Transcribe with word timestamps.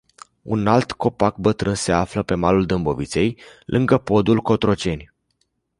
Un 0.41 0.67
alt 0.67 0.91
copac 0.91 1.37
bătrân 1.37 1.75
se 1.75 1.91
află 1.91 2.23
pe 2.23 2.35
malul 2.35 2.65
Dâmboviței, 2.65 3.39
lângă 3.65 3.97
podul 3.97 4.41
Cotroceni. 4.41 5.13